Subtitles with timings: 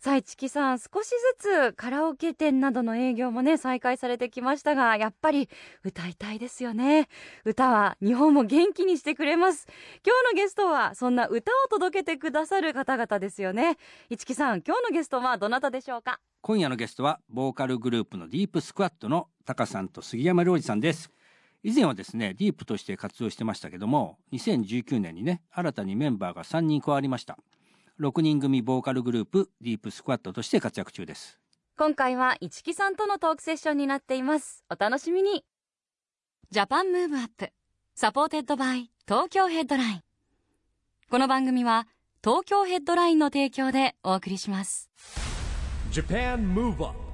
[0.00, 1.08] さあ市木さん少し
[1.40, 5.48] ずつカラオケ店などの営業もね再開されてきましたがやっぱり
[5.82, 7.08] 歌いたいですよね。
[7.44, 9.66] 歌は日本も元気にしてくれます。
[10.06, 13.76] 今日のゲストはそんな歌を届けてくださる方々ですよね。
[14.08, 16.20] 市木さん今日のゲストはどなたでしょうか？
[16.42, 21.10] 今夜のゲストはボーカルグループのディープスクワットのタカさんと杉山良二さんです。
[21.64, 27.36] 以前はですねディープとして活動してましたけども2019年にね新たにメンバーが3人加わりました。
[28.00, 31.38] 6人組ボーカルグループ DEEP SQUAD として活躍中です。
[31.76, 34.64] 今回は市木さんとのトークセッションになっています。
[34.70, 35.44] お楽しみに。
[36.50, 37.50] Japan Move Up
[37.94, 40.02] supported by 東京ヘッドライン。
[41.10, 41.88] この番組は
[42.22, 44.90] 東京ヘッドラインの提供でお送りします。
[45.90, 47.07] Japan Move Up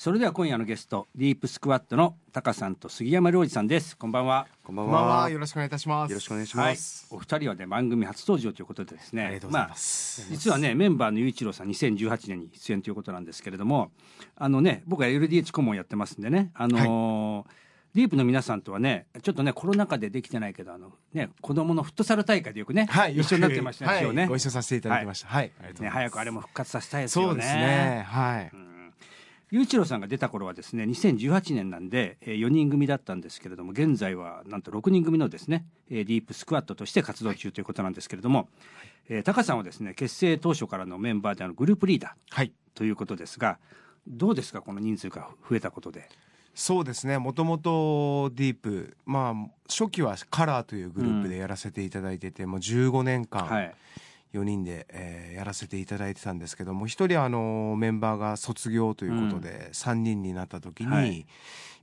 [0.00, 5.16] それでは今夜のゲスト DEEP SQUAD のタカさんと杉山良二さんですこんばんはこんばんこんばんは。
[5.24, 5.28] は。
[5.28, 6.10] よろしくお願いいたします。
[6.10, 7.06] よろしくお願いしはいます。
[7.10, 10.22] お二人はね番組初登場ということでですねありがとうございます。
[10.22, 13.90] あ実はねメンバーの雄一郎さん2018年に出演ということなんですけれども
[14.36, 17.46] あのね僕は LDH 顧問やってますんでねあのー
[17.94, 25.28] ディープの皆さんとはねちょっとねコロナ禍でできてないけどあのね子供のフットサル大会でよくね、はい、一緒になってましたね、はいねご一緒させていただきました。
[25.28, 25.50] はい。
[25.78, 28.04] 早くあれも復活させたいですよねそうですね。
[28.06, 28.52] はい。
[29.50, 38.48] 雄一郎さんが出た頃はですね2018年なんで、えー、4人組だったんですけれども現在はなんと6人組のですね、えーディープスクワットとして活動中ということなんですけれども、
[39.08, 42.46] えー、タカさんはですね結成当初からのメンバーであのグループリーダはい。
[42.46, 43.58] ーということですが
[44.06, 46.08] どうですかこの人数が増えたことで？
[46.54, 47.18] そうですね。
[47.18, 53.74] もともとディープ、まあ初期はカラーというグループでやらせていただいてて、もう15年間はい
[54.32, 61.10] 4人で、えーやらせていただいてたんですけども、一人あのメンバーが卒業ということで3人になった時に、はい。
[61.20, 61.26] い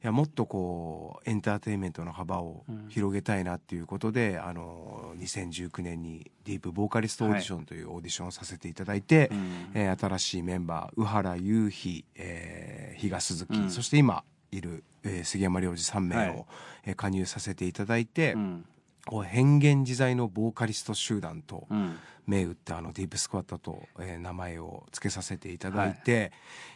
[0.04, 9.72] やもっとこうエンターテインメントの幅を広げたいなっていうことで、あの2019年にディープボーカリストオーディションというオーディションをさせていただいて、うん。
[9.74, 13.70] えー新しいメンバー宇原雄飛、えー比嘉鈴木、うん。
[13.72, 16.46] そして今いる、えー杉山良二3名を、はい。
[16.86, 18.66] えー加入させていただいて、うん
[19.08, 21.98] こう変幻自在のボーカリスト集団とうん。
[22.28, 26.34] 銘打ってあのディープスクワットと、えー名前を付けさせていただいて、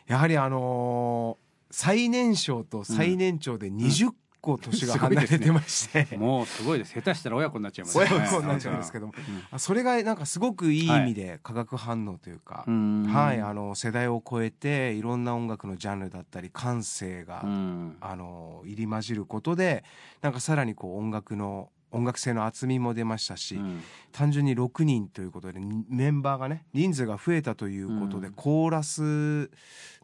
[0.07, 4.11] やはりあのー最年少と最年長で20
[4.41, 6.93] 個年が離れてまして、もうすごいです。
[6.93, 9.13] 下手したら親子になっちゃいます親子になっちゃうんですけども、
[9.51, 13.03] あそれがなんかすごくいい意味で化学反応というか、うん。
[13.05, 17.97] はい、あの世代を超えていろんな音楽のジャンルだったり感性が、うん。
[18.01, 19.83] あの入り混じることで
[20.21, 23.81] なんかさらにこう音楽の音楽性の厚みも出ましたし、うん。
[24.11, 28.33] 単純に6人ということでにメンバーがね人数が増えたということで、うん。
[28.33, 29.49] コーラス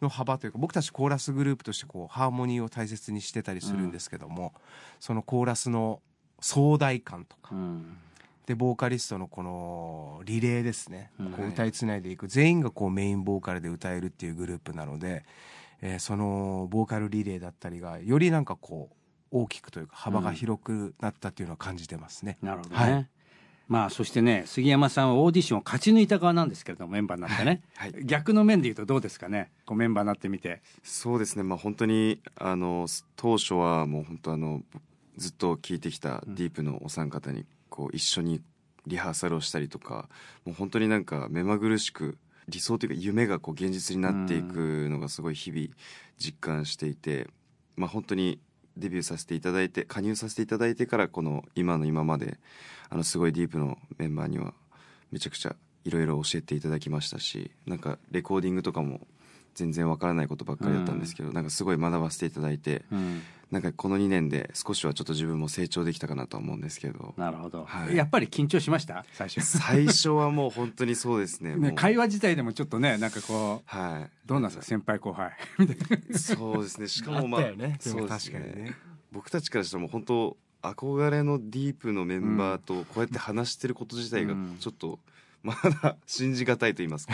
[0.02, 4.54] の幅というか僕たちコーラスグループとしてこうハーモニーを大切にしてたりするんですけども、
[5.00, 6.02] そのコーラスの
[6.40, 7.98] 壮大感とかうん。
[8.46, 11.32] でボーカリストのこのリレーですね、うん。
[11.32, 12.28] こう歌いつないでいく。
[12.28, 15.26] 全員がこうメインボーカルで歌えるっていうグループなので、
[15.82, 18.97] えーそのボーカルリレーだったりがよりなんかこう
[19.32, 22.38] 大きくというか幅が広くなったっていうのは感じてますね。
[22.42, 23.10] なるほどね、はい。
[23.68, 29.52] まあそしてね杉山さんはオーディションを勝ち抜いた側なんですけれどもメンバーになってね、はい逆の面で言うとどうですかね？
[29.66, 30.62] こうメンバーになってみて。
[30.84, 31.44] そうですね。
[31.44, 34.62] まあ本当にあの当初はもう本当あの
[35.18, 38.42] ずっと聞いてきたディープのお三方にこう一緒に
[38.86, 40.08] リハーサルをしたりとか、
[40.46, 42.18] もう本当になんか目まぐるしく
[42.48, 45.68] 理想というか夢がこう現実になっていくのがすごい日々
[46.18, 47.28] 実感していて、
[47.76, 48.40] まあ本当に
[48.78, 52.38] デビューさせていただいて加入させていただいてからこの今の今まで
[52.90, 54.54] あのすごいディープのメンバーには
[55.12, 59.02] めちゃくちゃいろいろ教えていただきましたしなんかレコーディングとかも
[59.58, 63.22] 全然わからないことばっかりだったんですけど、なんかすごい学ばせていただいて、うん。
[63.50, 67.96] なんかこの2年で少しはちょっと自分も成長できたかなとは思うんですけどなるほど、はい。
[67.96, 69.06] やっぱり緊張しました？
[69.14, 69.40] 最初。
[69.42, 71.56] 最初はもう本当にそうですね。
[71.58, 74.10] もねう会話自体でもちょっとねなんかこうはい。
[74.28, 74.64] どうなんですか。
[74.66, 75.32] 先輩後輩？
[76.14, 76.88] そうですね。
[76.90, 77.78] しかもまあね。
[77.80, 78.76] そうです確かにね。
[79.14, 84.58] 僕たちからしたらもう本当憧れのディープのメンバーとこうやって話してること自体がうん。
[84.60, 85.00] ちょっと
[85.44, 87.14] まだ信じがたいと言いますか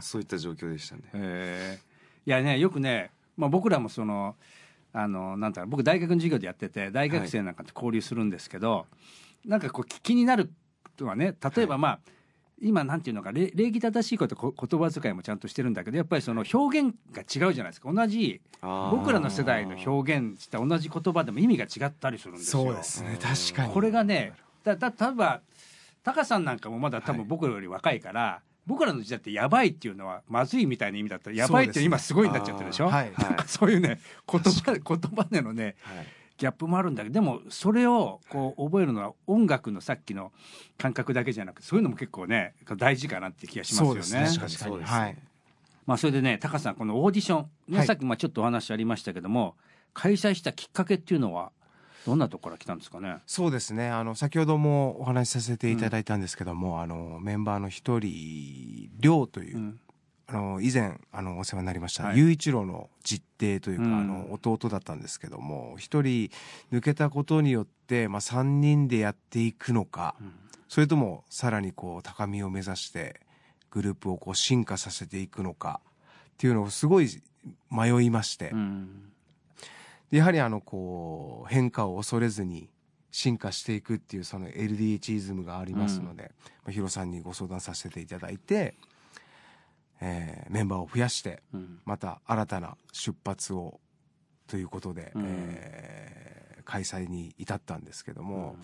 [0.00, 1.02] そういった状況でしたね。
[1.12, 2.28] えー。
[2.28, 4.36] いやねよくね、まあ、僕らもその
[4.92, 8.86] あのなんだろう僕大学の授業でやってて大学生なんかと交流するんですけど、
[9.44, 10.50] なんかこう気気になる
[10.98, 12.00] のはね例えばまあ、
[12.60, 17.92] 今なんていうのか礼礼儀正しいことこ言葉遣いもちゃんとしてるんだけどやっぱりその表現が違うじゃないですか。
[17.92, 22.64] 同じ僕らの世代の表現した同じ言葉でも意味が違ったりするんですよ。
[22.64, 23.72] そうですね確かに。
[23.72, 24.32] これがね
[24.64, 25.40] だだ例えば
[26.08, 27.28] タカさんなんかもまだ多分はい。
[27.28, 32.88] 僕より若いから、僕らの時代ってやばいっていうのはまずいみたいな意味だったらやばいって今すごいになっちゃってるでしょ？
[32.88, 33.12] はい。
[33.18, 34.00] なんかそういうね
[34.30, 36.06] 言葉言葉でのねはい。
[36.38, 40.32] ギャップもあるんだけどでもそれをこう覚えるのは音楽のさっきの
[40.76, 44.28] 感覚だけじゃなくてそういうのも結構ね大事かなって気がしますよね。
[44.28, 44.28] ね。
[44.28, 44.50] 確かに。
[44.52, 45.16] そうですはい。
[45.84, 47.86] まあそれでねタカさんこのオーディション、ねはい。
[47.86, 49.56] さっきまあちょっとお話ありましたけども
[49.94, 51.50] 開催したきっかけっていうのは
[52.06, 53.18] どんなところから来たんですかね？
[53.26, 53.88] そうですね。
[53.88, 59.80] あの先ほどもお話しさせていただいたんですけども、あのメンバーの一人亮という、うん。
[60.30, 62.18] あの以前あのお世話になりました、はい。
[62.18, 63.94] 雄一郎の実弟というか、うん。
[63.98, 66.30] あの弟だったんですけども一人
[66.70, 70.32] 抜けたことによって、まあ、3人でやっていくのか、うん。
[70.68, 73.20] それともさらにこう高みを目指して
[73.70, 77.08] グループをこう進化させていくのかっていうのをすごい
[77.70, 78.88] 迷いまして、うん。
[78.90, 79.17] で
[80.10, 82.70] やはりあのこう変化を恐れずに
[83.10, 86.32] 進化していくっていうその LDH イズムがありますので、
[86.64, 88.74] まあ、ヒロさんにご相談させていただいて、
[90.00, 91.80] えーメンバーを増やしてうん。
[91.84, 93.80] また新たな出発を
[94.46, 95.24] ということで、うん。
[95.26, 96.38] えー
[96.68, 98.56] 開催に至ったんですけども、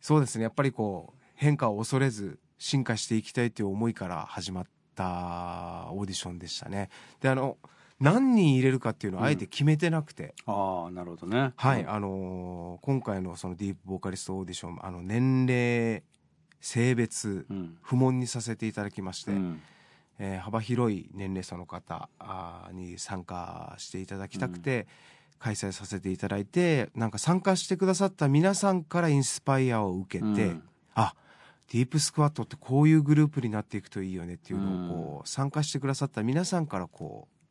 [0.00, 4.64] そうですねやっぱりこう変化を恐れず進化していきたいという思いから始まっ
[4.94, 6.90] たオーディションでしたね。
[7.20, 7.58] であの
[8.02, 11.52] 何人入れるかっていうのはあえて決めてなくて、ああなるほどね。
[11.56, 16.02] はい、あのー今回のそのディープボーカリストオーディションあの年齢
[16.60, 17.76] 性別うん。
[17.80, 19.62] 不問にさせていただきまして、うん。
[20.18, 24.88] えー幅広い年齢層の方あーに参加していただきたくて、
[25.38, 30.62] 開催させていただいてなんか参加してくださった皆さんからインスパイアを受けて、うん。
[30.94, 31.14] あ
[31.70, 35.26] ディープスクワットってこういうグループになっていくといいよねっていうのをこう、うん。
[35.26, 37.41] 参加してくださった皆さんからこう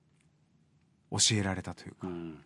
[1.11, 2.43] 教えられたというか、うん。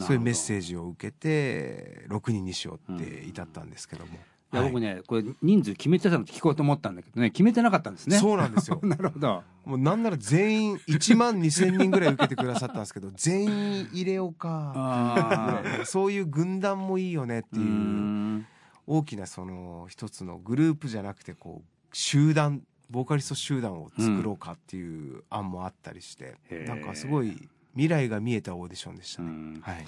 [0.00, 4.14] そういうメッーセージを受けて6人にしようって至ったんですけども、
[4.52, 4.70] いやはい。
[4.70, 8.16] 僕ねこれ人数決めてたのって聞こうと思ったんだけどね決めてなかったんですね。
[8.16, 8.78] そうなんですよ。
[8.84, 9.42] なるほど。
[9.64, 15.62] もうなんなら全員1万2,000人ぐらい受けてくださったんですけど全員入れようか。
[15.84, 18.46] そういう軍団もいいよねっていうん。
[18.86, 26.68] 大きなその一つのグループじゃなくてこう集団ボーカリスト集団を作ろうかっていう案もあったりして、へー。
[26.68, 27.48] なんかすごい
[27.78, 29.28] 未来が見えたオーディションでしたね。
[29.28, 29.60] うん。
[29.62, 29.86] はい、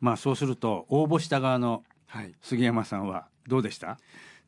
[0.00, 2.34] まあそうすると応募した側のはい。
[2.42, 3.98] 杉山さんはどうでした？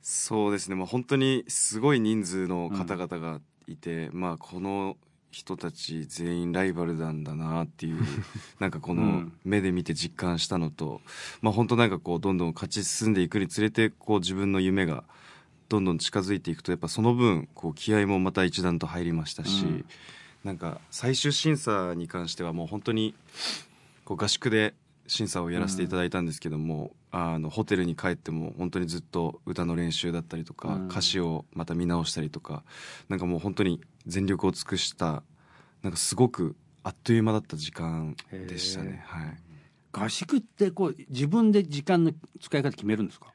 [0.03, 4.97] そうですね、まあ、本当にすごい人数の方々がいて、まあこの
[5.31, 8.03] 人たち全員ライバルなんだなっていう
[8.59, 9.33] なんかこのうん。
[9.45, 11.01] 目で見て実感したのと、
[11.43, 15.05] まあ本当なんかこうどんどん勝ち進んでいくにつれてこう自分の夢が
[15.69, 19.85] どんどん近づいていくとやっぱその分こう気合もまた一段と入りましたし、うん
[20.45, 23.15] なんか最終審査に関してはもう本当に
[24.05, 24.75] こう合宿で
[25.07, 30.87] 審査をやらせていただいたんですけども、あのホテルに帰っても本当にずっと歌の練習だったりとか、うん。
[30.89, 32.63] 歌詞をまた見直したりとか
[33.09, 35.23] なんかもう本当に全力を尽くした
[35.83, 36.55] なんかすごく
[36.85, 39.03] あっという間だった時間でしたね。
[39.07, 39.39] はい。
[39.93, 43.35] 合宿ってこう自分で時間の使い方決めるんですか？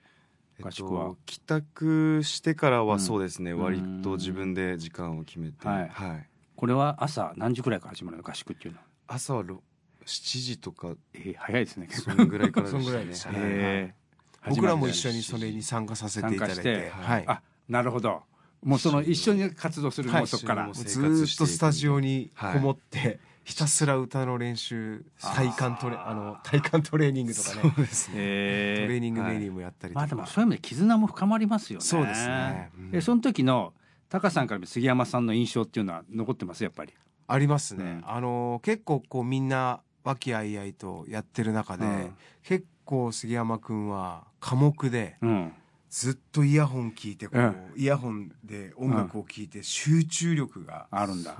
[0.62, 1.04] 合宿は。
[1.04, 2.88] えっと帰宅してからうん。
[2.88, 4.02] はそうですね、割うん。
[4.02, 5.90] と自分で時間を決めて、はい。
[5.90, 8.80] はいこれは朝何時くらいから始まるの合宿っていうの？
[8.80, 8.86] は？
[9.08, 9.62] 朝はろ
[10.06, 10.94] 7時とか。
[11.14, 11.88] えー早いですね。
[11.92, 13.40] そのぐらいからでそしたね。
[13.40, 14.06] ねえー
[14.48, 18.22] 僕らも一緒にそれに参加させていただいて、はい、あなるほほど。
[18.64, 20.70] もうその一緒に活動する、はいもうそこから。
[20.72, 27.62] ずーっとスタジオにこもって、ひたすら歌の練習体幹トレあの体幹トレーニングとかね。
[27.62, 28.16] そうですね。
[28.18, 31.86] えトレーニングはいメニューもやったりとか、まあでもそういう意味で絆も深まりますよね。
[31.86, 32.72] そうですね。
[32.78, 32.90] うん。
[32.94, 33.74] えその時の
[34.10, 36.94] タカさんから見杉山さんの印象っていうのは残ってますやっぱり。
[37.28, 38.04] ありますね、うん。
[38.06, 42.16] あの結構こうみんな和気あいあいとやってる中で、うん。
[42.44, 45.54] 結構杉山くんは寡黙でうん。
[45.90, 47.56] ずっとイヤホン聞いてこう、うん。
[47.78, 51.38] イヤホンで音楽を聴いて集中力があるんだ。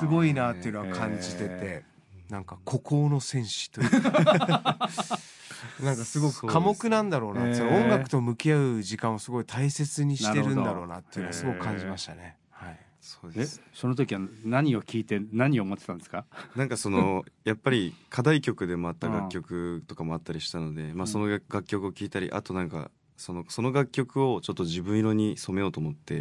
[0.00, 1.84] すごいなっていうのは感じてて、へ
[2.28, 4.88] なんか孤高の戦士というか
[5.82, 7.44] なんかすごく寡黙なんだろうな。
[7.44, 7.60] ね。
[7.60, 12.36] 音楽と向き合う時間をすごい大切にしてるんだろうなっていうのはすごく感じましたね。
[12.50, 13.60] はい、えそうです。
[13.72, 16.24] その時は何を聞いて何を思ってたんですか？
[16.56, 26.14] なんかその やっぱり課題曲でもあった楽曲とかもあったりしたので、まあ、その楽曲を聴いたりあとなんかそのその楽曲をちょっと自分色に染めようと思って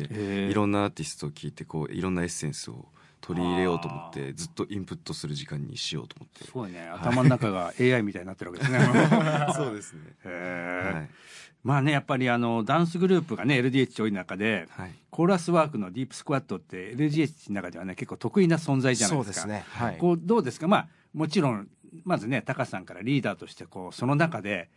[0.50, 2.86] いろんなアーティストを聴いてこういろんなエッセンスを
[3.26, 6.44] 取り入れようと思ってずっとインプットする時間にしようと思って。
[6.46, 6.88] すごいね。
[6.94, 8.80] 頭の中が AI みたいになってるわけですね
[9.56, 10.00] そうですね。
[10.26, 11.10] はい。
[11.64, 14.92] まあねやっぱりあのダンスグループがね LDH 多い中ではい。
[15.10, 19.42] コーラスワークのディープスクワットって LDH の中ではね結構得意な存在じゃないですか。
[19.42, 19.64] そうですね。
[19.70, 19.98] はい。
[19.98, 20.68] こうどうですか？
[20.68, 21.70] まあもちろん
[22.04, 24.70] まずねタカさんからリーダーとしてこうその中で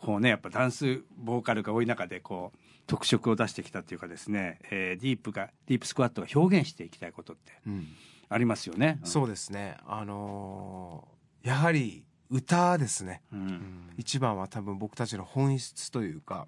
[0.00, 7.86] こうねやっぱダンスボーカルが多い中でこう特色を出してきたっていうかですね、えーディープがディープスクワットが表現していきたいことってうん。
[8.30, 9.00] ありますよね。
[9.04, 9.76] そうですね。
[9.86, 13.22] あのーやはり歌ですね。
[13.32, 13.90] うん。
[13.96, 16.46] 一番は多分僕たちの本質というか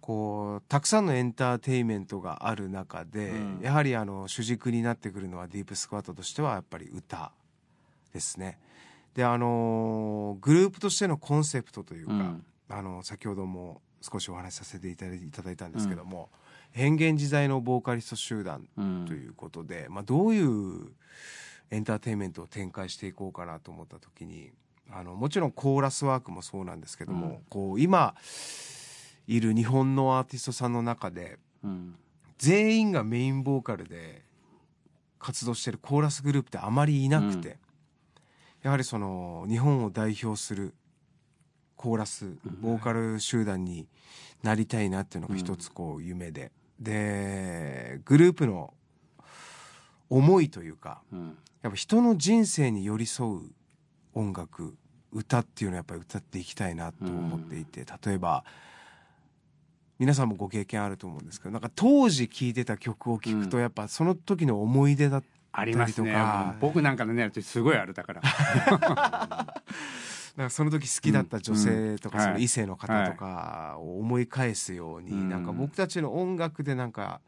[0.00, 3.60] こうたくさんのエンターテインメントがある中で、うん。
[3.62, 7.32] やはりあの主軸になってくるのはディープスクワットとしてはやっぱり歌
[8.12, 8.58] ですね。
[9.14, 12.44] であのグループとしてのコンセプトというか、うん。
[12.68, 15.14] あの先ほども少しお話しさせていただ
[15.50, 16.30] いいたんですけども、
[16.70, 20.92] 変幻自在のボーカリスト集団うんということで、まあ、どういう
[21.70, 24.50] エンターテインメントを展開していこうかなと思った時に
[24.90, 27.38] あのもちろんコーラスワークもそうなんですけども、うん。
[27.48, 28.14] こう今
[29.26, 31.96] いる日本のアーティストさんの中でうん。
[32.38, 34.22] 全員がメインボーカルで
[35.18, 37.56] 活動してるコーラスグループってあまりいなくて、うん
[38.62, 40.74] やはりその日本を代表する
[41.76, 43.88] コーラスボーカル集団に
[44.42, 48.74] なりたいなっていうのが一つこう夢で、でグループの
[50.10, 51.38] 思いというかうん。
[51.62, 53.40] やっぱ人の人生に寄り添う
[54.14, 54.74] 音楽
[55.12, 58.44] 歌っていうのはやっぱり歌っていきたいなと思っていて、例えば
[59.98, 63.62] 皆さんもご経験あると思うんですけどなんか当時聴いてた曲を聴くとうん。
[63.62, 66.14] やっぱその時の思い出だっありますね。
[66.60, 68.22] 僕なんかのねすごいあるだから。
[70.36, 72.24] なんかその時好きだった女性とか、うん。
[72.24, 75.28] その異性の方とかを思い返すように、うん。
[75.28, 77.20] なんか僕たちの音楽でなんか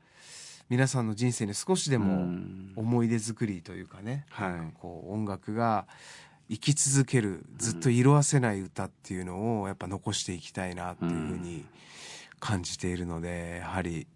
[0.68, 2.72] 皆さんの人生に少しでうもん。
[2.76, 4.72] 思い出作りというかね、はい。
[4.74, 5.86] こう音楽が
[6.48, 11.64] 生き続けるずっと色あせない歌っていうのをやっぱ残していきたいなっていうふうに
[12.40, 14.06] 感じているのでやはり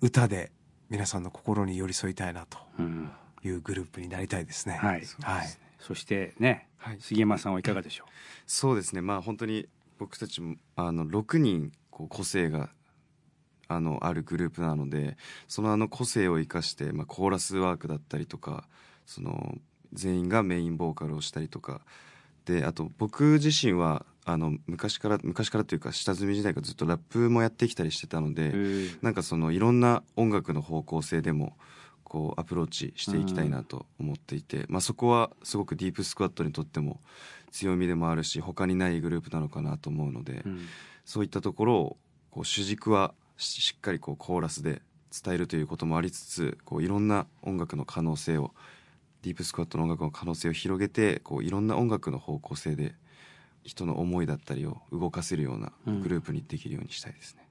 [0.00, 0.52] 歌で
[0.88, 3.10] 皆さんの心に寄り添いたいなとうん
[3.44, 4.74] いうグループになりたいですね。
[4.74, 5.02] はい。
[5.22, 5.46] はい。
[5.78, 6.96] そしてねはい。
[7.00, 8.04] 杉山さんはいかがでしょ
[8.46, 9.00] そうですね。
[9.00, 9.68] まあ本当に
[9.98, 12.70] 僕たちもあの6人こう個性が
[13.68, 15.16] あのあるグループなので
[15.48, 18.64] そのあの個性を生かして、まあ、コーラスワークだったりとか
[19.06, 19.56] その
[19.92, 21.80] 全員がメインボーカルをしたりとか
[22.44, 31.56] であと僕自身はあの昔から昔からというか下積み時代からずっとラップもやってきたりしてたのう、で、えなんかそのいろんな音楽の方向性でも
[32.12, 37.00] こうアプローチしていきたいなと思っていて、まあ、そこはすごくディープスクワットにとっても
[37.50, 40.66] 強みでもあるし他にないグループなのかなと思うので、うん。
[41.06, 41.96] そういったところを
[42.30, 48.52] こう主軸はししっかりこうコーラスで伝えるということもありつつこういろんな音楽の可能性を
[49.22, 52.94] ディープスクワットの音楽の可能性を広げてこういろんな音楽の方向性で
[53.64, 57.41] 人の思いだったりを動かせるようなグループにできるようにしたいですね。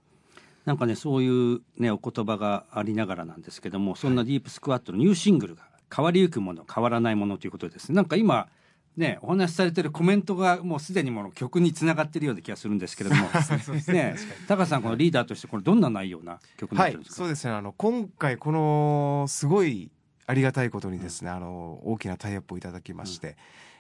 [0.66, 5.64] なんかねそういうねお言葉がありながらなんですけどもそんなディープスクワットのニューシングルが
[5.94, 8.48] 「変わりゆくもの変わらないもの」ということですねなんか今
[8.96, 13.24] ねお話しされてるコメントがもうすでにもう曲につながってるような気がするんですけれども。
[13.88, 14.16] ね
[14.48, 19.90] 高さんこのリーダーとしてこれどんな内容な曲になはいってるんですか、そうですねあの今回このすごい
[20.28, 23.36] ありがたいことにですね、あの大きなタイアップをいただきまして、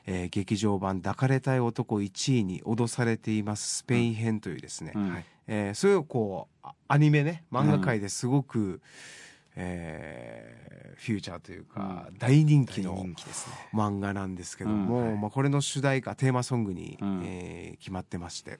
[0.05, 5.09] えー劇場版「抱かれたい男1位に脅されていますスペイン編」というですね、うん。
[5.11, 8.81] はいえーそれをこうあアニメね漫画界ですごく、
[9.55, 10.71] えー
[11.01, 13.55] フューチャーというか、大人気の大人気ですね。
[13.73, 15.05] 漫画なんですけども、うん。
[15.07, 15.17] はい。
[15.17, 17.21] まあ、これの主題歌テーマソングに、うん。
[17.25, 18.59] えー決まってまして、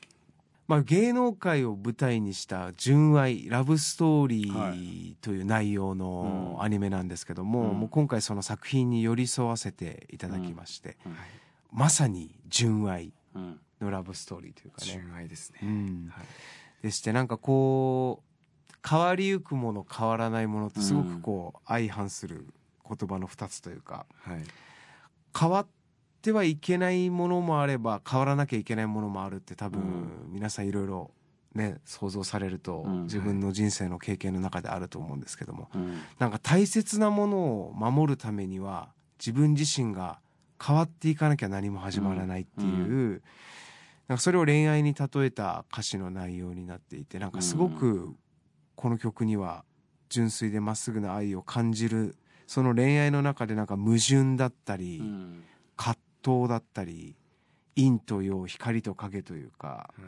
[0.68, 6.64] まあ、芸能界を舞台にした純愛ラブストーリはーという内容のうん。
[6.64, 7.80] アニメなんですけども,、うん。
[7.82, 11.16] もう今回その作品に寄り添わせていただきまして、うん。
[11.72, 14.88] まさに純愛うんのラブストーリーというかね。
[14.88, 16.10] 純愛ですね、うん。
[16.12, 16.26] はい
[16.82, 18.32] でしてなんかこう
[18.88, 22.48] 変わりゆくもの変わらないものってすごくこう相反する
[22.88, 24.06] 言葉の2つというか。
[24.24, 24.44] はい。
[25.40, 25.68] 変わっ
[26.22, 29.86] てはいけないものもあれば変わらなきゃいけないものもあるって多分う
[30.30, 30.34] ん。
[30.34, 31.12] 皆さんいろいろ
[31.54, 33.04] ね想像されるとうん。
[33.04, 35.70] 自分の人生の経験の中であると思うんですけども。
[35.76, 36.02] うん。
[36.20, 40.20] なんか大切なものを守るためには自分自身が
[40.64, 43.22] 変わっていかなきゃ何も始まらないっていう、う
[44.12, 48.14] なんかそれを恋愛に例えた歌詞の内容になっていてなんかすごく
[48.76, 49.64] この曲には
[50.10, 55.44] 純粋でまっすぐな愛を感じるその恋愛の中でなんか矛盾だったり、うん。
[55.78, 57.16] 葛藤だったり
[57.78, 60.02] 陰と陽光と影というかはい。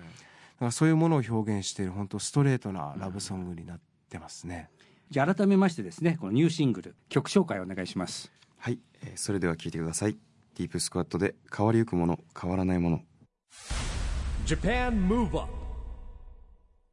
[0.59, 3.79] なんかそういうものを表現している本当ストレートなラブソングになっ
[4.09, 4.69] てますね。
[5.11, 8.33] じゃあ改めましてですねこのニューシングル曲紹介お願いします。
[8.57, 10.17] はい、えーそれでは聞いてください。
[10.55, 13.01] ディープスクワットで変わりゆくもの変わらないもの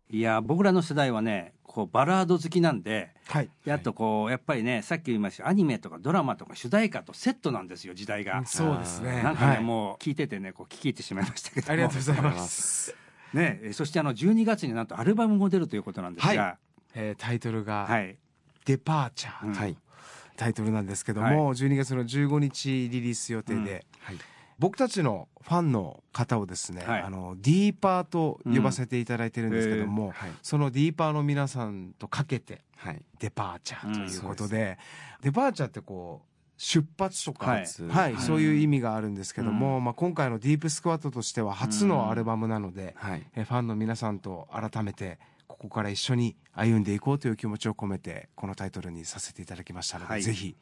[0.09, 3.51] いや僕らの世代はねこうバラード好きなんではい。
[3.65, 8.45] であとこうやっぱりねさっき言いましたアニメとかドラマとか主題歌とセットなんですよ時代が。
[8.47, 9.23] そうですね。
[9.23, 9.65] なんかね、はい。
[9.65, 11.73] もう聞いててねこう聞き入ってしまいましたけども。
[11.73, 12.93] ありがとうございまます。
[12.93, 12.97] す
[13.35, 16.57] ねえそしてあの12月になんとアルバムも出るということなんですが。
[16.95, 18.17] えータイトルがはい、
[18.65, 19.55] 「デパーチャー」うん。
[19.55, 19.77] はい。
[20.37, 24.17] タイトルなんですけども、12月の15日リリース予定で、はい
[24.61, 27.03] 僕たちのファンの方をですね、はい。
[27.03, 30.31] あのディーパーと呼ばせていただいてるんですけども、はい。
[30.43, 33.03] そのディーパーの皆さんとかけてはい。
[33.19, 34.79] デパーチャーということうんで,、
[35.23, 38.13] デパーチャーってこう出発とか、はいはい。
[38.13, 38.23] はい。
[38.23, 39.85] そういう意味があるんですけども、うん。
[39.85, 43.27] まあ、今回のディープスクワットとしては初のアルバムなので、はい。
[43.35, 50.23] えファンの皆さんと改めてここから一緒に歩んでいこうという気持ちを込めてこのタイトルにさせていただきましたので、はい。
[50.23, 50.55] ぜひ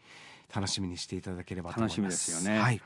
[0.54, 2.00] 楽しみにしていただければと思います。
[2.00, 2.60] 楽しみですよね。
[2.60, 2.80] はい、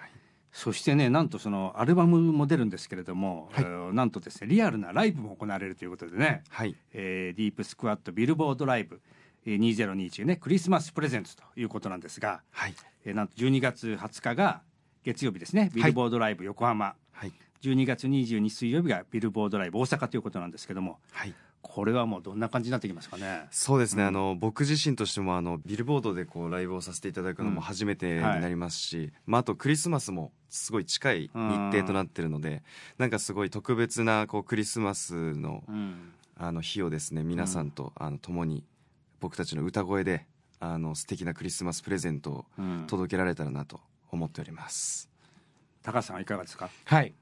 [0.53, 3.65] そしてねなんとそのアルバムも出るんですけれども、はい。
[3.65, 6.77] えーなんとですねリアルなライブも行われるということでね、はい。
[6.93, 9.01] えーディープスクワットビルボードライブ
[9.47, 12.75] えー2021ねクリスマスプレゼントということなんですが、はい。
[13.05, 14.61] えーなんと12月20日が
[15.05, 17.33] 月曜日ですねビルボードライブ横浜、はい。
[17.63, 23.47] 12月22水曜日がビルボードライブ大阪ということなんですけどもはいこれはもうどんな感じになってきますかね。
[23.51, 24.09] そうですね、うん。
[24.09, 32.63] あの僕自身としてもあのビルボードでこうライブをさせていただくのうんも初めてにはいなりますし、まあ、あとクリスマスもすごい近い日程となってるので
[32.99, 36.13] なんかすごい特別なこうクリスマスのうん。
[36.37, 38.65] あの日をですね皆さんと、あの共に
[39.21, 40.27] 僕たちの歌声で
[40.59, 42.85] あの素敵なクリスマスプレゼントをうん。
[42.89, 45.09] 届けられたらなと思っております。
[45.83, 47.15] 高橋さんはいかがですか、はい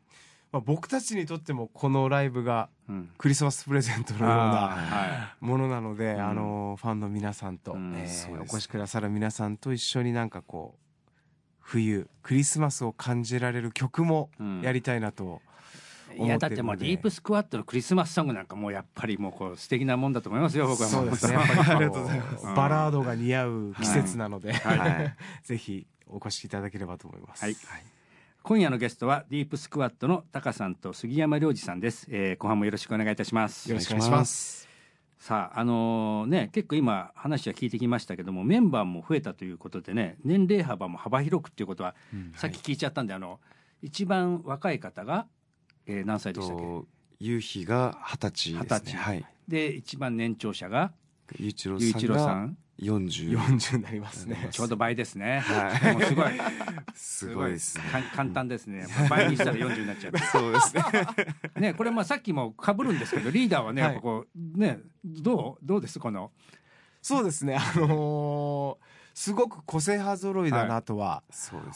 [0.52, 6.28] まあ、僕たちにとってもこのライブがうん、クリスマスプレゼントのようなはものなので、ん。
[6.28, 8.08] あのファンの皆さんと、うんえ
[8.40, 11.12] お越しくださる皆さんと一緒になんかこう
[11.60, 14.60] 冬クリスマスを感じられる曲もうん。
[14.62, 15.40] やりたいなと、
[16.18, 21.36] いやだってもうディープスクワットのクリスマスソングなんかもうやっぱりもうこう素敵なもんだと思いますよ僕はもそうですね。
[21.38, 22.46] ありがとうございます。
[22.48, 22.54] うん。
[22.56, 25.16] バラードが似合う季節なので、はい。
[25.46, 27.44] ぜひお越しいただければと思います。
[27.44, 27.56] はい
[28.42, 34.68] 今夜のゲストはディープスクワットのタカさんと杉山良二さんです、えー、後半もよろしくお願いいたしますよろしくお願いします。
[35.18, 41.94] さああのね結構今話は聞いてきましたけどもメンバーも増えたということでね年齢幅も幅広くっていうことは、
[42.34, 43.38] さっき聞いちゃったんであの
[43.82, 45.26] 一番若い方が、
[45.86, 46.62] えー何歳でしたっけ？
[46.62, 46.86] と
[47.18, 48.60] 夕日が二十歳ですね。
[48.60, 49.26] 二十歳はい。
[49.46, 50.92] で一番年長者が
[51.38, 51.68] 雄一
[52.06, 53.28] 郎ささん四十。
[53.28, 54.48] 40になりますね。
[54.50, 55.92] ちょうど倍ですね、はい。
[55.92, 56.30] もうすごい。
[56.94, 57.84] すごいですね。
[57.92, 58.86] か簡単ですね。
[59.10, 60.18] 倍にしたら40になっちゃう。
[60.18, 60.82] そうですね。
[61.68, 63.92] ねこれまあさっきも被るんですけどリーダーはね、はい。
[63.92, 66.32] やっぱこうねどうどうですこの？
[67.02, 67.56] そうですね。
[67.56, 71.22] あのーすごく個性派揃いだなとは。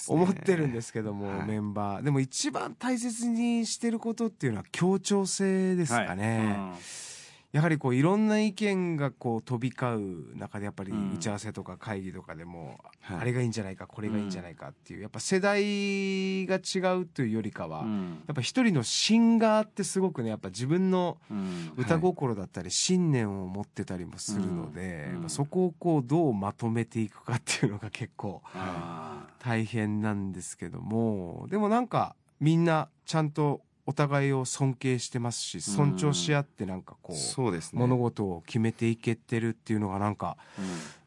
[0.08, 2.02] 思ってるんですけども、はいメンバー。
[2.02, 7.13] でも一番大切にしてることっていうのは協調性ですかね、はい
[7.54, 11.12] やはりこういろんな意見がこう飛び交う中でやっぱりうん。
[11.14, 13.18] 打ち合わせとか会議とかでも、はい。
[13.20, 18.18] あれがいいんじゃないかこれがいいんじゃないかっていうやっぱ世代が違うというよりかは、やうん。
[18.32, 21.72] っぱ一人の芯があってすごくねやっぱ自分のうん。
[21.76, 37.78] 歌心だったり信念を持ってたりもするので、そこをこうどうまとめていくかっていうのが結構あ大変なんですけどもでもなんかみんなちゃんとお互いを尊敬してますし尊重し合ってなんかこう、そうですね。
[37.78, 40.36] 物事を決めていけてるっていうのがなんか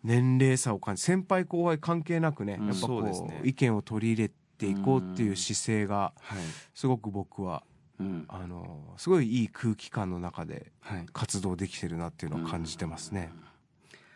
[0.03, 2.67] 年齢差を感じ先輩後輩関係なくね、うん。
[2.67, 3.41] やっぱこうね。
[3.43, 6.37] 意見を取り入れていこうっていう姿勢がはい
[6.75, 7.63] すごく僕は
[7.99, 8.25] うん。
[8.27, 11.05] あのすごいいい空気感の中ではい。
[11.11, 13.31] 活動できてるなっていうのを感じてますね。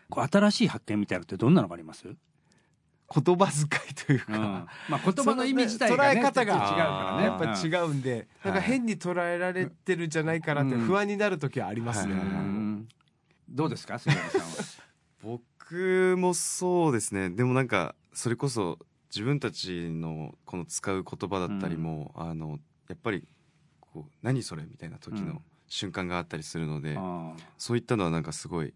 [0.08, 2.18] こう新しい発見みたいなのってどんなのがあります、うん
[3.14, 7.24] 言葉遣いというか、まあ、言葉の意味自体が、ね、捉え方が違うからね。
[7.24, 8.54] やっぱ違うんで、なん。
[8.54, 12.14] か変に捉えられてるんじゃないかなって不安になる時はありますね。
[12.14, 12.88] うはいん。
[13.48, 14.46] どうですか杉山さんは？
[15.22, 17.30] 僕もそうですね。
[17.30, 18.78] でもなんかそれこそ
[19.10, 23.26] 自分たちのこの使う言葉だったりも、あのやっぱり
[23.80, 25.40] こう何それみたいな時のうん。
[25.68, 27.32] 瞬間があったりするので、あ。
[27.56, 28.74] そういったのはなんかすごい。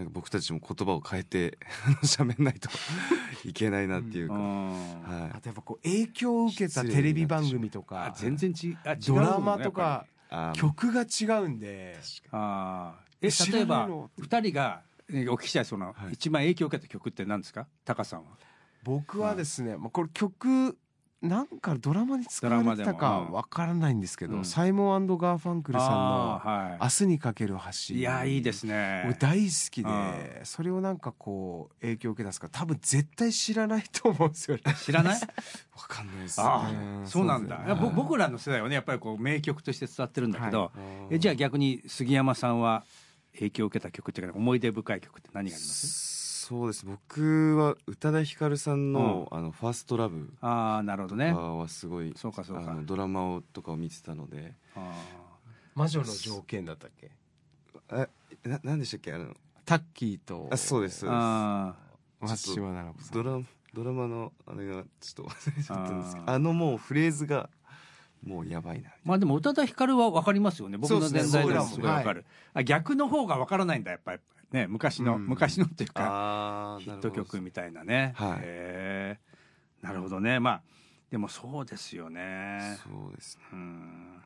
[0.00, 1.58] なんか僕たちも言葉を変えて
[2.02, 2.70] 喋んないと
[3.44, 5.30] いけないなっていうーか、あはい。
[5.32, 10.06] あとやっぱこう影響を受けたテレビ番組とーかあ全然ちあ違うドラマとか
[10.54, 11.98] 曲が違うんで。
[12.30, 13.26] あー。
[13.26, 14.10] え知例えばらないの。
[14.18, 14.82] 二人が
[15.12, 16.14] えお聞きしたいその、はい。
[16.14, 17.66] 一番影響を受けた曲って何ですか？
[17.84, 18.38] タカさんは。
[18.82, 20.78] 僕はですね、まあ、これ曲
[21.22, 24.44] なんかドラマに使われてたかわからないんですけど、うん。
[24.46, 27.56] サイモンガーファンクルさんのあー「は明日にかける
[27.88, 29.04] 橋」い、いやいいですね。
[29.06, 34.62] 僕大好きうでそれをなんかこう影響を受けたんですが多分絶対知らないと思うんですよね。
[34.82, 35.20] 知らない？
[35.76, 36.40] わかんないです。
[36.40, 37.74] あねあそうなんだ、ね。
[37.74, 40.70] ぼ僕らの世代はねやっぱりこう名曲として伝わってるんだけど、は
[41.10, 42.82] えじゃあ逆に杉山さんは
[43.34, 46.19] 影響を受けた曲っていうか思い出深い曲って何があります？
[46.50, 46.84] そうです。
[46.84, 51.32] 僕は宇多田ヒカルさんの「あのファーストラブああなるほどね。
[51.32, 52.72] はすごいそうかそうか。
[52.72, 54.54] あのドラマをとかを見てたので。
[54.74, 54.92] あ
[55.76, 57.12] 魔女の条件だったっけ？
[57.92, 58.08] え
[58.48, 59.12] ななんでしたっけ？
[59.12, 59.32] あの
[59.64, 61.12] タッキーとあそうですーそうです。
[61.12, 61.74] あ
[62.18, 63.22] 松島奈々子さん。
[63.22, 67.48] ドラドラマのあれがちょっと忘れちゃったんですけどあのもうフレーズが
[68.26, 68.90] もうやばいな。
[69.04, 70.78] まあでも宇多田ヒカルは分かりますよね。
[70.78, 74.20] 僕の年代でもすごい分かる、あ逆の方が分からないんだやっぱり
[74.52, 75.26] ね昔の、うん。
[75.26, 78.12] 昔のっていうかヒット曲みたいなね。
[78.16, 79.18] はい。
[79.84, 80.40] なるほどね。
[80.40, 80.62] まあ
[81.10, 82.76] でもそうですよね。
[82.84, 83.44] そうですね。
[83.52, 84.22] うん。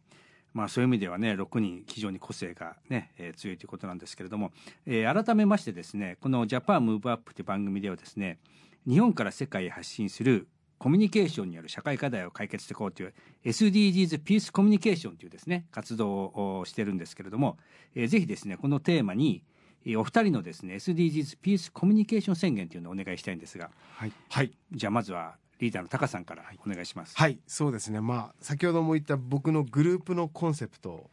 [0.53, 4.53] まあそういう意味ではね6人非常に個性がね、えー強いということなんですけれども、
[4.87, 8.39] えー改めましてですねこの「ジャパンムーブアップという番組ではですね
[8.87, 10.47] 日本から世界へ発信する
[10.79, 17.57] コミュニケーションによる社会課題を解決していこうという SDGs ピースコミュニケーションというですね活動をしてるんですけれども、
[17.95, 19.54] えーぜひですねこのテーマにえー
[19.97, 23.71] お二人のですね SDGs ピースコミュニケーション宣言というのをお願いしたいんですが。
[23.97, 24.13] はい。
[24.31, 24.53] はい。
[24.73, 27.17] じゃあまずはリーダーのタカさんからお願いします。
[27.17, 27.39] はい。
[27.47, 28.01] そうですね。
[28.01, 31.11] まあ先ほども言った僕のグループのコンセプト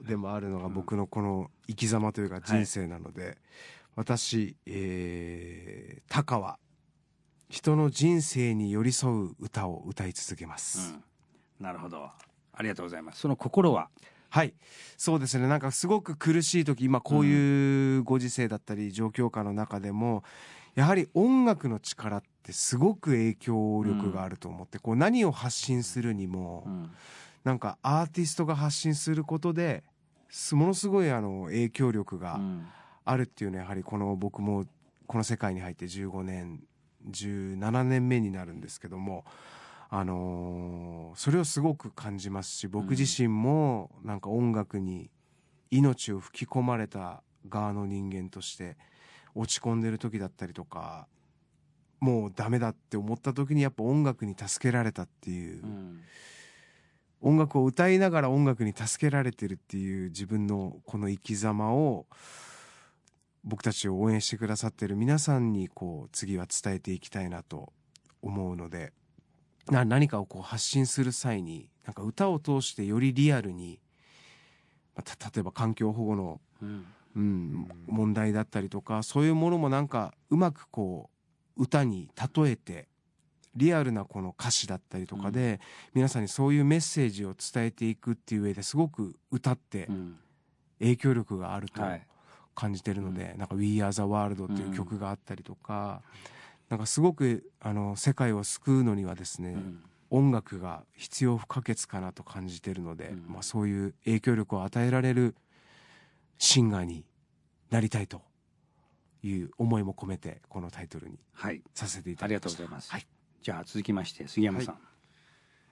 [0.00, 3.38] でもあるのが僕のこの生き様というか人生なので、
[3.96, 6.58] 私、えー、タカは
[7.48, 10.94] 人の人生に寄り添う歌を歌い続けます、
[11.60, 12.08] うん、なるほど。
[12.54, 13.20] ありがとうございます。
[13.20, 13.88] その心は？
[14.32, 14.54] はい。
[14.96, 15.46] そうですね。
[15.46, 20.24] なんかすごく苦しい時今こういうご時世だったり状況下の中でも
[20.74, 26.90] やはり音楽の力ってすごく影響力があると思って、こう何を発信するにも、うん。
[27.44, 29.82] なんかアーティストが発信することで
[30.30, 32.66] すものすごいあの影響力がうん。
[33.04, 34.64] あるっていうのはやはりこの僕も
[35.08, 36.62] この世界に入って15年
[37.10, 39.24] 17年目になるんですけども
[39.94, 45.10] あのーそれをすごく感じますし僕自身もなんか音楽に
[45.70, 48.78] 命を吹き込まれた側の人間として
[49.34, 51.06] 落ち込んでる時だったりとか
[52.00, 56.00] もうダメだって思った時にやっぱ音楽に助けられたっていう、うん。
[57.20, 62.06] 音楽を歌いながら音楽に助けられてるっていう自分のこの生き様を
[63.44, 67.72] 僕たちを応援してくださってる皆さんにこう次は伝えていきたいなと
[68.22, 68.92] 思うので
[69.70, 73.80] な何かをこう発信する際になんか歌を通してよりリアルに、
[74.94, 76.86] まあた例えば環境保護の、うん。
[77.14, 81.10] うん、問題だったりとかそういうものもなんかうまくこ
[81.58, 82.88] う歌に例えて
[83.54, 85.60] リアルなこの歌詞だったりとかで、
[85.92, 90.16] 皆さんにそういうメッセージを伝えていくっていう上ですごく歌ってうん。
[90.78, 92.06] 影響力があるとはい。
[92.54, 96.02] 感じてるので、なんか「We Are the World」っていう曲があったりとか、
[96.72, 99.82] なんかすごくあの世界を救うのにはですね、うん。
[100.08, 103.24] 音楽が必要不可欠かなと感じてるので、うん。
[103.28, 105.34] まあ、そういう影響力を与えられる
[106.38, 107.04] シンガーに
[107.68, 108.22] なりたいと
[109.22, 111.60] いう思いも込めてこのタイトルにはい。
[111.74, 112.58] させていたありがだきました。
[112.58, 113.06] とうございます、はい、
[113.42, 114.78] じゃあ続きまして杉山さん、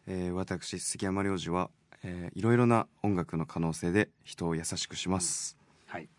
[0.06, 1.70] えー私杉山良二は、
[2.02, 6.10] えーいろいろな音楽の可能性で人を優しくします、はい。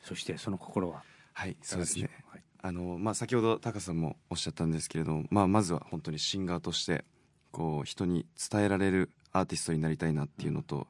[0.00, 1.02] そしてその心は？
[1.32, 2.08] はいそうですね。
[2.28, 2.30] う？
[2.30, 7.04] はいあの、まあ、先ほどタカさんもおっしゃったんですけれども、まあ、まずは本当にシンガーとして
[7.50, 10.86] こう人に伝えられるアーティストになりたいなっていうのと、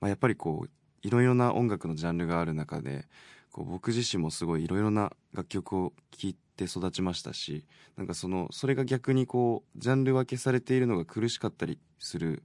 [0.00, 0.70] まあ、やっぱりこう
[1.02, 3.06] いろいろな音楽のジャンルがある中で
[3.50, 7.64] こう僕自身もすごいいろいろな楽曲を聴いて育ちましたし
[7.96, 12.42] なんかそのそれが逆にこうジャンル分けされているのが苦しかったりする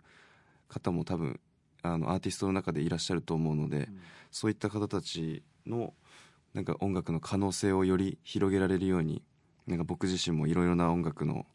[0.67, 1.39] 方も多分
[1.83, 3.87] あのアーティストの中でいらっしゃると思うので、
[4.31, 5.93] そういった方たちの
[6.57, 9.21] なんか音楽の可能性をより広げられるように
[9.67, 11.45] なんか僕自身もいろいろな音楽の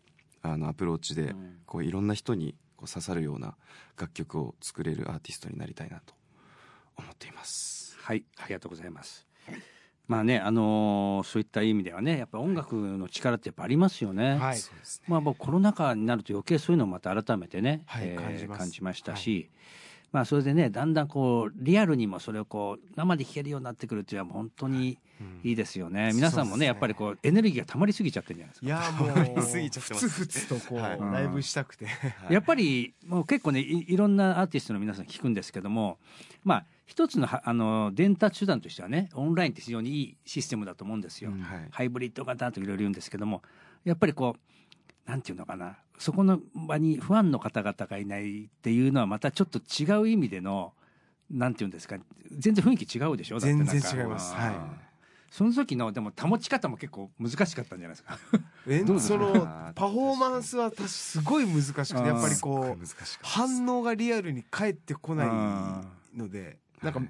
[0.43, 1.57] あのアプローチでうん。
[1.67, 3.57] こういろんな人にこう刺さるような
[3.99, 6.15] 楽曲を作れるアーティストになりたいなと
[6.97, 7.97] 思っています。
[7.99, 9.27] はい、ありがとうございます。
[10.07, 14.37] まあね、あのーそういった意味ではね、やっぱ音楽の力ってやっぱありますよね。
[14.37, 14.59] はい。
[15.09, 18.05] まあ、僕コロナ禍になると余計そういうのをまた改めてね、はい。
[18.07, 18.59] えー感じます。
[18.61, 19.51] 感じましたし、
[20.13, 24.99] まあそれでねだんだんこうリアルにもそれをこう生で聴けるようになってくるっていうのは本当に
[25.45, 25.53] い。
[25.53, 29.07] いですよね、皆さんもねねやっぱりこうエネルギーが溜まりすぎちゃってるんじゃないですか。
[29.07, 31.01] いやもう過ぎちゃってますふつふつとこう、はい。
[31.01, 31.87] ライブしたくて、
[32.29, 35.99] やっぱりもう結構ねいいろんなアーティストの皆さん聞くんですけども
[36.43, 41.41] まあ一つのはあの伝達手段としてはねオンラインって非常にいいシステムだと思うんですよ、うん。
[41.41, 41.69] はい。
[41.71, 43.43] ハイブリッド型といろいろ言うんですけども
[43.85, 50.73] やっぱりこうなんていうのかなそこの場にファンの方々がいないっていうのはまたちょっと違う意味での
[51.31, 51.97] なんていうんですか
[52.37, 53.39] 全然雰囲気違うでしょ？
[53.39, 54.35] 全然違います。
[54.35, 54.55] うんはい。
[55.31, 58.19] その時のでも保ち方も結構難しかったんじゃないですか？
[58.67, 59.19] えどうですか？
[59.19, 62.85] そのパフォーマンスは確かすごい難しくてやっぱりこう
[63.23, 65.25] 反応がリアルに返ってこな
[66.15, 67.01] いのでなんか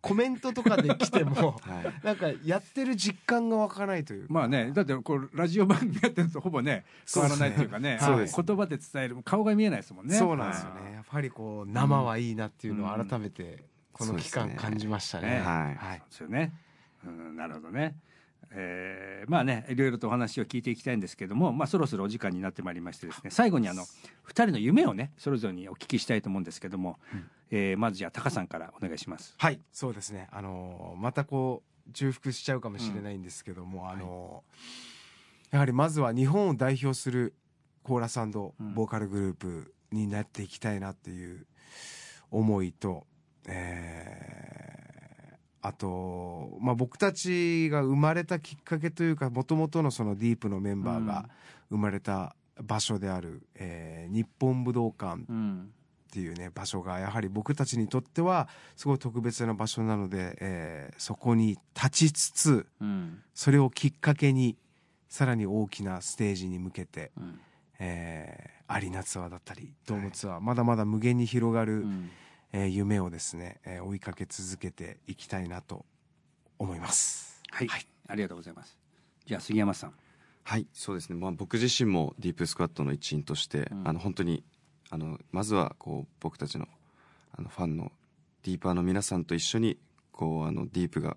[0.00, 2.04] コメントとかで来てもはい。
[2.04, 4.32] なんかやってる実感が湧かないというか。
[4.32, 8.36] まあねだってこうラジオ番組やってるとほぼね変わらないっていうかねそうです。
[8.36, 10.14] ね言葉で伝える顔が見えないですもんね。
[10.14, 10.92] そうなんですよね。
[10.94, 15.30] やっぱりこう生はいいなっていうのを改めてこの期間感じましたね。
[15.30, 15.40] ね。
[15.40, 15.74] はい。
[15.74, 15.98] はい。
[15.98, 16.52] そうですよね。
[17.06, 17.96] うん、なるほどね。
[18.52, 23.86] えーまあねいろいろとお話を聞いていきたいんですけども、まあ、そろそろお時間になってまいりましてですね最後にあの2
[24.30, 26.98] 人の夢をねそれぞれにお聞きしたいと思うんですけども、
[27.50, 29.34] えーまずじゃあタカさんからお願いします。
[29.38, 30.28] はいそうですね。
[30.30, 37.34] あのーまたこう重複しちゃうかもしれないんですけども、あのーやはりまずは日本を代表する
[37.82, 41.46] コーラスボーカルグループになっていきたいなっていう
[42.30, 43.06] 思いと、
[43.48, 45.10] えー
[45.62, 51.28] あと、まあ、僕たちが生まれたきっかけというかもともとのそのディープのメンバーが
[51.68, 55.70] 生まれた場所である、えー日本武道館うん
[56.10, 63.22] っていうね場所がやはり僕たちにとってはすごい特別な場所なので、えーそこに立ちつつうん。
[63.32, 64.56] それをきっかけに
[65.08, 67.40] さらに大きなステージに向けて、うん。
[67.78, 72.10] えーアリーナツアーだったりドームツアー、まだまだ無限に広がる、うん。
[72.52, 75.84] えー夢をですね、えー追いかけ続けていきたいなと
[76.58, 77.40] 思います。
[77.50, 77.68] はい、
[78.08, 78.76] ありがとうございます。
[79.26, 79.94] じゃあ杉山さん。
[80.42, 83.88] はいそうですね、まあ、僕自身もディープスクワットの一員として、うん。
[83.88, 84.42] あの本当に
[84.90, 86.66] あのまずはこう僕たちの
[87.32, 87.92] あのファンの
[88.42, 89.78] ディーパーの皆さんと一緒に
[90.12, 91.16] こうあのディープが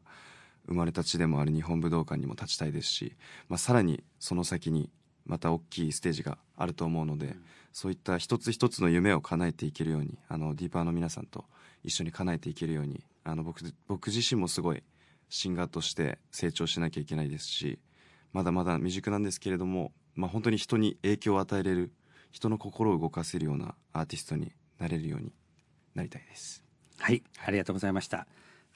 [0.68, 3.16] 生まれた地でもある日本武道館にも立ちたいですし、
[3.50, 4.90] まあ、さらにその先に
[5.26, 7.36] また大きいステージがあると思うので、
[7.72, 11.46] そういった一つ一つの夢を叶えていけるようにあのディーパーの皆さんと
[11.84, 14.84] 一緒に叶えていけるようにあの僕僕自身もすごい
[15.30, 17.80] シンガーとして成長しなきゃいけないですし
[18.32, 21.92] まだまだ未熟なんですけれども、まあ、本当に人に影響を与えれる
[22.34, 25.32] 人の心を動かせるようなアーティストになれるように
[25.96, 26.64] なりたいです。
[26.98, 28.28] はい、ありがとうございました。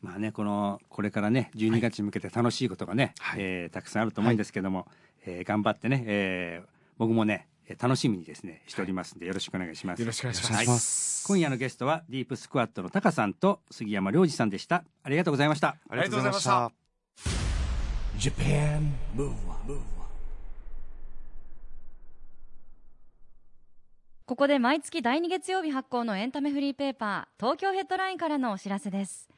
[0.02, 4.88] まあね、このこれからね、12月に向けて楽しいことがね、はいえーたくさんあると思うんですけども、
[5.26, 10.00] えー頑張ってね、えー僕もね、えー楽しみにですねしておりますんでよろしくお願いします。
[10.00, 11.39] よろしくお願いしますお願い。
[11.39, 14.84] 今夜のゲストはディープスクワットのタカさんと杉山良二さんでした。
[15.02, 15.78] ありがとうございました。
[15.89, 16.72] ありがとうございました。
[18.20, 19.98] Japan Move Up
[24.28, 29.30] ここで毎月第2月曜日発行のエンタメフリーペーパー東京ヘッドラインからのお知らせです。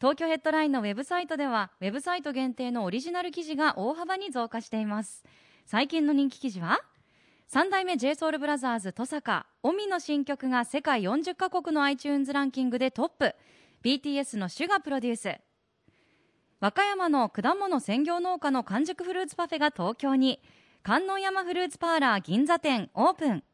[0.00, 5.24] 東京ヘッドラインのウェブサイトではウェブサイト限定のオリジナル記事が大幅に増加しています。
[5.66, 6.80] 最近の人気記事は
[7.48, 12.32] 三代目 j s o u l b r o t h e r s 登坂オミの新曲が世界40カ国の iTunes
[12.32, 13.34] ランキングでトップ。
[13.82, 15.38] BTS のシュガプロデュース。
[16.60, 20.40] 和歌山の果物専業農家の完熟フルーツパフェが東京に。
[20.82, 23.44] 観音山フルーツパーラー銀座店オープン。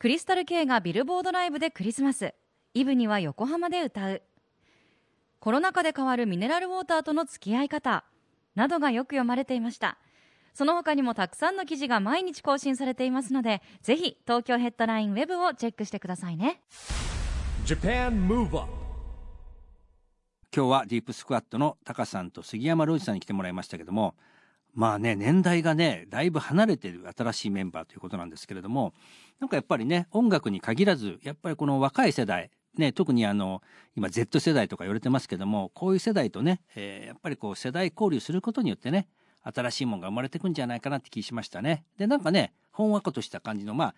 [0.00, 2.32] クリスタル K がビルボードライブでクリスマス。
[2.72, 4.22] イブには横浜で歌う。
[5.40, 8.04] コロナ禍で変わるミネラルウォーターとの付き合い方。
[8.54, 9.98] などがよく読まれていました。
[10.54, 16.62] その他にもたくさんの記事が毎日更新されていますのでぜひ東京ヘッドラインウェブをチェックしてくださいね。
[17.66, 18.72] Japan Move Up
[20.56, 24.14] 今日はディープスクワットのタカさんと杉山良二さんに来てもらいましたけども
[24.74, 28.94] まあね年代がねだいぶ離れてる新しいメンバーということなんですけれども
[29.40, 33.62] なんかやっぱりね音楽に限らずやっぱりこの若い世代ね特にあの
[33.96, 39.08] 今 Z 世代とか言われてますけどもこういう世代とね、えーやっぱりこう世代交流することによってね
[39.42, 41.84] 新しいものが生まれてくんじゃないかなって気しましたね。
[41.98, 43.94] でなんかねほんわかとした感じのま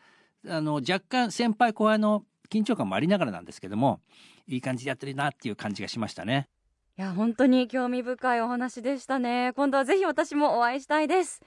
[0.48, 4.00] ああの若干先輩後輩の緊張感もありながらなんですけども
[4.46, 6.48] いい感じでやってるなっていう感じがしましたね。
[6.98, 9.52] いや本当に興味深いお話でしたね。
[9.56, 11.40] 今度はぜひ私もお会いしたいです。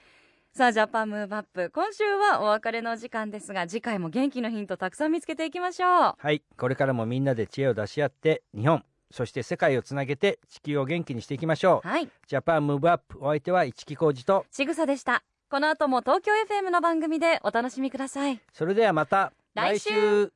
[0.52, 1.70] さあジャパンムーブアップ。
[1.72, 6.14] 今週はお別れの時間ですが次回も元気のヒントたくさん見つけていきましょう。
[6.18, 6.42] はい。
[6.58, 8.82] これからもみんなで知恵を出し合って日本
[9.12, 11.88] そして世界をつなげて地球を元気にしていきましょう。
[11.88, 12.08] はい。
[12.26, 14.46] ジャパンムーブアップお相手は市木浩二と。
[14.50, 15.22] ちぐさでした。
[15.48, 18.40] この後も東京 FM の番組でお楽しみください。
[18.52, 20.32] それではまた来週。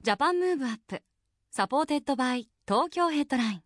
[0.00, 1.02] Japan Move Up.
[1.50, 3.65] supported by 東京ヘッドライン